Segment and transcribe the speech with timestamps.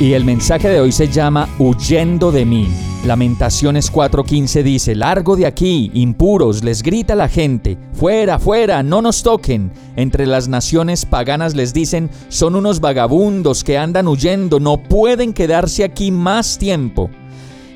[0.00, 2.68] Y el mensaje de hoy se llama Huyendo de mí.
[3.04, 9.22] Lamentaciones 4:15 dice, Largo de aquí, impuros, les grita la gente, fuera, fuera, no nos
[9.22, 9.70] toquen.
[9.96, 15.84] Entre las naciones paganas les dicen, son unos vagabundos que andan huyendo, no pueden quedarse
[15.84, 17.10] aquí más tiempo.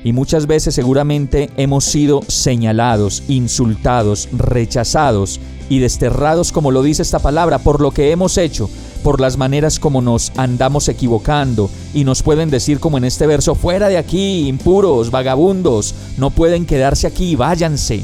[0.03, 5.39] Y muchas veces seguramente hemos sido señalados, insultados, rechazados
[5.69, 8.67] y desterrados, como lo dice esta palabra, por lo que hemos hecho,
[9.05, 13.53] por las maneras como nos andamos equivocando y nos pueden decir como en este verso,
[13.53, 18.01] fuera de aquí, impuros, vagabundos, no pueden quedarse aquí, váyanse.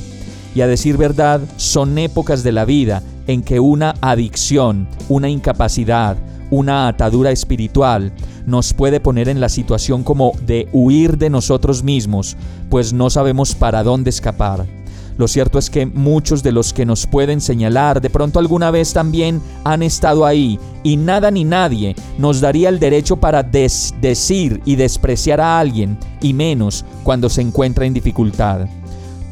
[0.53, 6.17] Y a decir verdad, son épocas de la vida en que una adicción, una incapacidad,
[6.51, 8.13] una atadura espiritual
[8.45, 12.37] nos puede poner en la situación como de huir de nosotros mismos,
[12.69, 14.80] pues no sabemos para dónde escapar.
[15.21, 18.91] Lo cierto es que muchos de los que nos pueden señalar de pronto alguna vez
[18.91, 24.77] también han estado ahí y nada ni nadie nos daría el derecho para decir y
[24.77, 28.61] despreciar a alguien y menos cuando se encuentra en dificultad.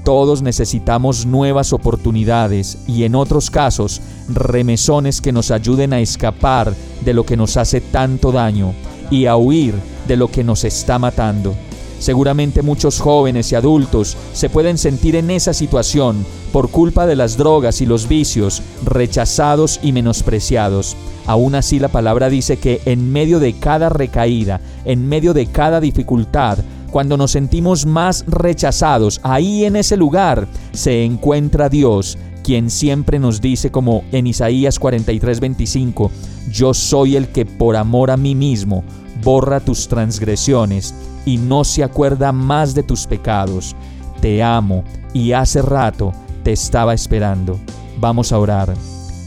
[0.06, 6.72] Todos necesitamos nuevas oportunidades y en otros casos remesones que nos ayuden a escapar
[7.04, 8.76] de lo que nos hace tanto daño
[9.10, 9.74] y a huir
[10.08, 11.56] de lo que nos está matando.
[12.00, 17.38] Seguramente muchos jóvenes y adultos se pueden sentir en esa situación por culpa de las
[17.38, 20.96] drogas y los vicios, rechazados y menospreciados.
[21.26, 25.80] Aún así la palabra dice que en medio de cada recaída, en medio de cada
[25.80, 26.58] dificultad,
[26.90, 33.42] cuando nos sentimos más rechazados, ahí en ese lugar se encuentra Dios, quien siempre nos
[33.42, 36.10] dice como en Isaías 43:25,
[36.52, 38.84] yo soy el que por amor a mí mismo
[39.24, 40.94] borra tus transgresiones
[41.26, 43.76] y no se acuerda más de tus pecados.
[44.22, 46.12] Te amo y hace rato
[46.44, 47.60] te estaba esperando.
[48.00, 48.74] Vamos a orar.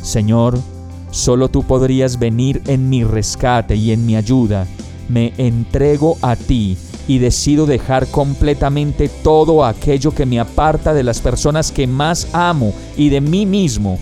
[0.03, 0.59] Señor,
[1.11, 4.67] solo tú podrías venir en mi rescate y en mi ayuda.
[5.09, 6.77] Me entrego a ti
[7.09, 12.73] y decido dejar completamente todo aquello que me aparta de las personas que más amo
[12.97, 13.99] y de mí mismo.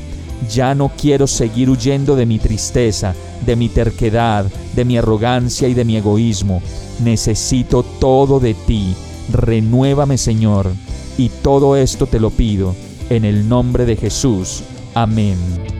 [0.49, 3.15] Ya no quiero seguir huyendo de mi tristeza,
[3.45, 6.63] de mi terquedad, de mi arrogancia y de mi egoísmo.
[7.03, 8.95] Necesito todo de ti.
[9.33, 10.73] Renuévame, Señor.
[11.19, 12.75] Y todo esto te lo pido
[13.11, 14.63] en el nombre de Jesús.
[14.95, 15.80] Amén.